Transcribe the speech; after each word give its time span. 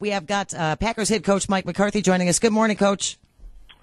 We 0.00 0.10
have 0.10 0.26
got 0.26 0.54
uh, 0.54 0.76
Packers 0.76 1.10
head 1.10 1.24
coach 1.24 1.46
Mike 1.46 1.66
McCarthy 1.66 2.00
joining 2.00 2.30
us. 2.30 2.38
Good 2.38 2.54
morning, 2.54 2.78
Coach. 2.78 3.18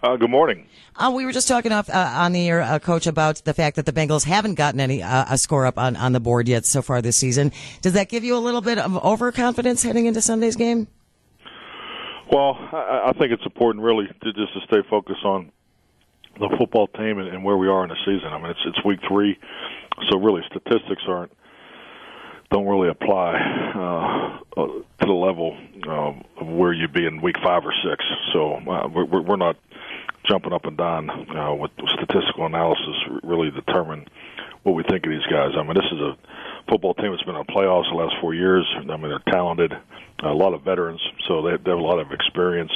Uh, 0.02 0.16
good 0.16 0.32
morning. 0.32 0.68
Uh, 0.96 1.12
we 1.16 1.26
were 1.26 1.32
just 1.32 1.48
talking 1.48 1.72
off 1.72 1.92
uh, 1.92 1.94
on 1.94 2.32
the 2.32 2.50
air, 2.50 2.62
uh, 2.62 2.80
Coach, 2.80 3.06
about 3.06 3.44
the 3.46 3.54
fact 3.54 3.76
that 3.76 3.86
the 3.86 3.94
Bengals 3.94 4.24
haven't 4.24 4.56
gotten 4.56 4.80
any 4.80 5.04
uh, 5.04 5.26
a 5.30 5.38
score 5.38 5.68
up 5.68 5.78
on, 5.78 5.96
on 5.96 6.14
the 6.14 6.20
board 6.20 6.48
yet 6.48 6.66
so 6.66 6.82
far 6.82 7.04
this 7.04 7.18
season. 7.18 7.52
Does 7.84 7.94
that 7.94 8.10
give 8.10 8.24
you 8.24 8.36
a 8.36 8.40
little 8.40 8.62
bit 8.62 8.80
of 8.80 8.98
overconfidence 8.98 9.84
heading 9.84 10.08
into 10.08 10.20
Sunday's 10.20 10.56
game? 10.56 10.88
Well, 12.32 12.58
I, 12.72 13.10
I 13.10 13.14
think 13.20 13.32
it's 13.32 13.46
important, 13.46 13.84
really, 13.86 14.08
to 14.08 14.34
just 14.34 14.54
to 14.54 14.60
stay 14.66 14.88
focused 14.90 15.24
on 15.24 15.52
the 16.40 16.50
football 16.58 16.88
team 16.88 17.20
and, 17.20 17.28
and 17.28 17.44
where 17.44 17.58
we 17.58 17.68
are 17.68 17.84
in 17.84 17.90
the 17.90 17.98
season. 18.06 18.30
I 18.34 18.40
mean, 18.40 18.50
it's 18.50 18.60
it's 18.66 18.84
week 18.84 19.02
three, 19.08 19.38
so 20.10 20.18
really 20.18 20.42
statistics 20.50 21.04
aren't 21.08 21.32
don't 22.52 22.66
really 22.66 22.90
apply 22.90 23.36
uh, 23.76 24.62
uh, 24.62 24.68
to 24.68 25.06
the 25.06 25.14
level 25.14 25.58
um, 25.88 26.24
of 26.38 26.48
where 26.48 26.74
you'd 26.74 26.94
be 26.94 27.06
in 27.06 27.22
week 27.22 27.38
five 27.44 27.64
or 27.66 27.74
six. 27.84 28.04
So 28.34 28.56
uh, 28.56 28.88
we're, 28.88 29.22
we're 29.22 29.36
not 29.36 29.58
jumping 30.26 30.54
up 30.54 30.66
and 30.66 30.78
down 30.78 31.10
uh, 31.10 31.54
with 31.54 31.72
statistical 31.94 32.46
analysis 32.46 32.96
really 33.24 33.52
determine 33.52 34.06
what 34.64 34.74
we 34.74 34.84
think 34.84 35.06
of 35.06 35.12
these 35.12 35.26
guys. 35.32 35.52
I 35.58 35.64
mean, 35.64 35.76
this 35.76 35.92
is 35.92 36.00
a 36.00 36.18
football 36.70 36.94
team 36.94 37.12
that's 37.12 37.24
been 37.24 37.36
in 37.36 37.46
the 37.48 37.54
playoffs 37.54 37.90
the 37.90 37.96
last 37.96 38.16
four 38.20 38.34
years. 38.34 38.66
I 38.78 38.84
mean, 38.84 39.10
they're 39.10 39.34
talented, 39.34 39.74
a 40.24 40.34
lot 40.34 40.54
of 40.54 40.64
veterans, 40.64 41.02
so 41.28 41.42
they, 41.42 41.52
they 41.58 41.72
have 41.72 41.80
a 41.80 41.82
lot 41.82 42.00
of 42.00 42.12
experience, 42.12 42.72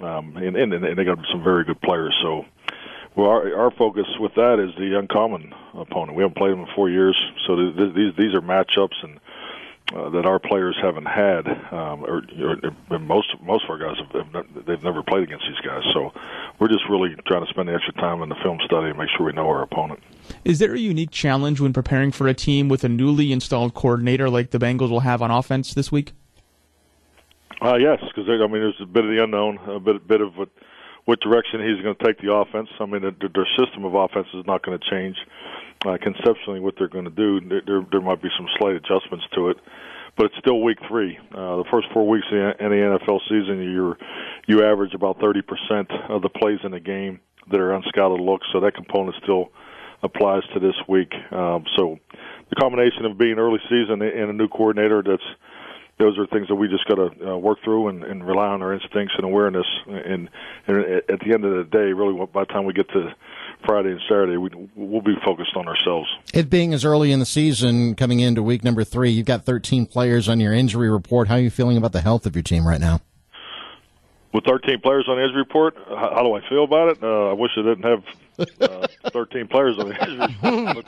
um, 0.00 0.36
and, 0.36 0.56
and, 0.56 0.72
and 0.72 0.98
they 0.98 1.04
got 1.04 1.18
some 1.30 1.42
very 1.44 1.64
good 1.64 1.80
players. 1.82 2.16
So 2.22 2.46
well, 3.14 3.28
our, 3.28 3.54
our 3.56 3.70
focus 3.70 4.06
with 4.18 4.34
that 4.34 4.58
is 4.58 4.74
the 4.76 4.98
uncommon 4.98 5.54
opponent. 5.74 6.16
We 6.16 6.22
haven't 6.22 6.36
played 6.36 6.52
them 6.52 6.60
in 6.60 6.68
four 6.74 6.88
years, 6.88 7.20
so 7.46 7.56
th- 7.56 7.94
these 7.94 8.14
these 8.16 8.34
are 8.34 8.40
matchups 8.40 9.02
and 9.02 9.20
uh, 9.94 10.08
that 10.08 10.24
our 10.24 10.38
players 10.38 10.76
haven't 10.80 11.04
had, 11.04 11.46
um, 11.70 12.04
or, 12.04 12.22
or 12.90 12.98
most 12.98 13.28
most 13.42 13.64
of 13.64 13.70
our 13.70 13.78
guys 13.78 13.98
have, 13.98 14.10
have 14.12 14.32
ne- 14.32 14.62
they've 14.62 14.82
never 14.82 15.02
played 15.02 15.24
against 15.24 15.44
these 15.46 15.60
guys. 15.60 15.82
So 15.92 16.12
we're 16.58 16.68
just 16.68 16.88
really 16.88 17.14
trying 17.26 17.44
to 17.44 17.50
spend 17.50 17.68
the 17.68 17.74
extra 17.74 17.92
time 17.94 18.22
in 18.22 18.30
the 18.30 18.34
film 18.36 18.58
study 18.64 18.88
and 18.88 18.98
make 18.98 19.10
sure 19.16 19.26
we 19.26 19.32
know 19.32 19.48
our 19.48 19.62
opponent. 19.62 20.00
Is 20.44 20.58
there 20.60 20.72
a 20.72 20.78
unique 20.78 21.10
challenge 21.10 21.60
when 21.60 21.74
preparing 21.74 22.12
for 22.12 22.26
a 22.28 22.34
team 22.34 22.68
with 22.68 22.84
a 22.84 22.88
newly 22.88 23.32
installed 23.32 23.74
coordinator 23.74 24.30
like 24.30 24.50
the 24.50 24.58
Bengals 24.58 24.88
will 24.88 25.00
have 25.00 25.20
on 25.20 25.30
offense 25.30 25.74
this 25.74 25.92
week? 25.92 26.12
Uh, 27.60 27.76
yes, 27.76 28.00
because 28.00 28.28
I 28.28 28.46
mean 28.46 28.62
there's 28.62 28.80
a 28.80 28.86
bit 28.86 29.04
of 29.04 29.10
the 29.10 29.22
unknown, 29.22 29.58
a 29.66 29.78
bit 29.78 30.06
bit 30.08 30.22
of 30.22 30.38
what 30.38 30.48
what 31.04 31.20
direction 31.20 31.60
he's 31.60 31.82
going 31.82 31.96
to 31.96 32.04
take 32.04 32.20
the 32.20 32.32
offense. 32.32 32.68
I 32.78 32.86
mean, 32.86 33.02
their, 33.02 33.30
their 33.34 33.48
system 33.58 33.84
of 33.84 33.94
offense 33.94 34.28
is 34.34 34.46
not 34.46 34.64
going 34.64 34.78
to 34.78 34.90
change. 34.90 35.16
Uh, 35.84 35.98
conceptually, 36.00 36.60
what 36.60 36.74
they're 36.78 36.88
going 36.88 37.06
to 37.06 37.10
do, 37.10 37.40
there, 37.66 37.82
there 37.90 38.00
might 38.00 38.22
be 38.22 38.28
some 38.36 38.46
slight 38.58 38.76
adjustments 38.76 39.26
to 39.34 39.48
it, 39.48 39.56
but 40.16 40.26
it's 40.26 40.36
still 40.38 40.62
week 40.62 40.78
three. 40.88 41.18
Uh, 41.32 41.56
the 41.56 41.64
first 41.70 41.88
four 41.92 42.06
weeks 42.08 42.26
in 42.30 42.38
the 42.38 42.98
NFL 43.00 43.18
season, 43.28 43.60
you 43.62 43.94
you 44.46 44.64
average 44.64 44.94
about 44.94 45.18
30% 45.18 45.42
of 46.10 46.22
the 46.22 46.28
plays 46.28 46.58
in 46.64 46.70
the 46.70 46.80
game 46.80 47.20
that 47.50 47.58
are 47.58 47.70
unscouted 47.72 48.20
looks, 48.20 48.46
so 48.52 48.60
that 48.60 48.74
component 48.74 49.16
still 49.22 49.50
applies 50.02 50.42
to 50.54 50.60
this 50.60 50.74
week. 50.88 51.12
Um, 51.32 51.64
so 51.76 51.98
the 52.50 52.56
combination 52.56 53.06
of 53.06 53.18
being 53.18 53.38
early 53.38 53.60
season 53.68 54.02
and 54.02 54.30
a 54.30 54.32
new 54.32 54.48
coordinator 54.48 55.02
that's 55.02 55.22
those 56.02 56.18
are 56.18 56.26
things 56.26 56.48
that 56.48 56.56
we 56.56 56.66
just 56.66 56.84
got 56.86 56.96
to 56.96 57.30
uh, 57.30 57.36
work 57.36 57.58
through 57.62 57.86
and, 57.88 58.02
and 58.02 58.26
rely 58.26 58.48
on 58.48 58.60
our 58.60 58.74
instincts 58.74 59.14
and 59.16 59.24
awareness. 59.24 59.66
And, 59.86 60.28
and 60.66 60.78
at 61.08 61.20
the 61.20 61.32
end 61.32 61.44
of 61.44 61.52
the 61.52 61.68
day, 61.70 61.92
really, 61.92 62.26
by 62.26 62.42
the 62.42 62.46
time 62.46 62.64
we 62.64 62.72
get 62.72 62.88
to 62.88 63.14
Friday 63.64 63.90
and 63.90 64.00
Saturday, 64.08 64.36
we, 64.36 64.50
we'll 64.74 65.00
be 65.00 65.14
focused 65.24 65.54
on 65.54 65.68
ourselves. 65.68 66.08
It 66.34 66.50
being 66.50 66.74
as 66.74 66.84
early 66.84 67.12
in 67.12 67.20
the 67.20 67.26
season, 67.26 67.94
coming 67.94 68.18
into 68.18 68.42
week 68.42 68.64
number 68.64 68.82
three, 68.82 69.10
you've 69.10 69.26
got 69.26 69.44
13 69.44 69.86
players 69.86 70.28
on 70.28 70.40
your 70.40 70.52
injury 70.52 70.90
report. 70.90 71.28
How 71.28 71.36
are 71.36 71.40
you 71.40 71.50
feeling 71.50 71.76
about 71.76 71.92
the 71.92 72.00
health 72.00 72.26
of 72.26 72.34
your 72.34 72.42
team 72.42 72.66
right 72.66 72.80
now? 72.80 73.00
With 74.34 74.44
13 74.44 74.80
players 74.80 75.04
on 75.08 75.16
the 75.16 75.22
injury 75.22 75.42
report, 75.42 75.76
how, 75.86 76.22
do 76.22 76.34
I 76.34 76.48
feel 76.48 76.64
about 76.64 76.88
it? 76.88 77.02
Uh, 77.02 77.30
I 77.30 77.32
wish 77.34 77.52
I 77.56 77.62
didn't 77.62 77.84
have 77.84 78.02
uh, 78.60 78.86
13 79.12 79.46
players 79.46 79.78
on 79.78 79.90
the 79.90 80.10
injury 80.10 80.36
report. 80.42 80.86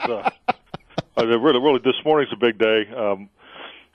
But, 1.15 1.25
uh, 1.25 1.39
really, 1.39 1.61
really, 1.61 1.81
this 1.85 1.95
morning's 2.05 2.33
a 2.33 2.37
big 2.37 2.59
day. 2.59 2.89
Um, 2.97 3.29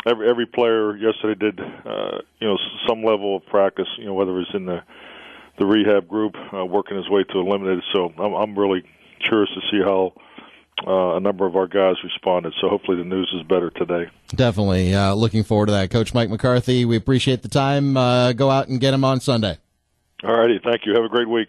every 0.05 0.29
every 0.29 0.45
player 0.45 0.95
yesterday 0.95 1.39
did 1.39 1.59
uh, 1.59 2.19
you 2.39 2.47
know 2.47 2.57
some 2.87 3.03
level 3.03 3.37
of 3.37 3.45
practice. 3.45 3.87
You 3.97 4.05
know 4.05 4.13
whether 4.13 4.39
it's 4.39 4.53
in 4.53 4.65
the 4.65 4.81
the 5.57 5.65
rehab 5.65 6.07
group, 6.07 6.35
uh, 6.53 6.65
working 6.65 6.97
his 6.97 7.09
way 7.09 7.23
to 7.23 7.39
eliminated. 7.39 7.83
So 7.93 8.13
I'm, 8.17 8.33
I'm 8.33 8.57
really 8.57 8.83
curious 9.19 9.49
to 9.53 9.61
see 9.69 9.83
how 9.83 10.13
uh, 10.87 11.17
a 11.17 11.19
number 11.19 11.45
of 11.45 11.55
our 11.55 11.67
guys 11.67 11.95
responded. 12.03 12.53
So 12.61 12.69
hopefully 12.69 12.97
the 12.97 13.03
news 13.03 13.29
is 13.35 13.43
better 13.43 13.69
today. 13.69 14.09
Definitely 14.29 14.93
uh, 14.93 15.13
looking 15.13 15.43
forward 15.43 15.67
to 15.67 15.73
that, 15.73 15.91
Coach 15.91 16.13
Mike 16.13 16.29
McCarthy. 16.29 16.85
We 16.85 16.95
appreciate 16.95 17.41
the 17.41 17.49
time. 17.49 17.97
Uh, 17.97 18.33
go 18.33 18.49
out 18.49 18.67
and 18.67 18.79
get 18.79 18.93
him 18.93 19.03
on 19.03 19.19
Sunday. 19.19 19.57
All 20.23 20.37
righty, 20.37 20.59
thank 20.63 20.85
you. 20.85 20.93
Have 20.93 21.05
a 21.05 21.09
great 21.09 21.29
week. 21.29 21.47